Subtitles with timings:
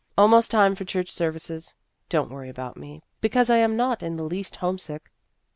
[0.17, 1.75] "Almost time for church services.
[2.09, 5.11] Don't worry about me, because I am not in the least homesick.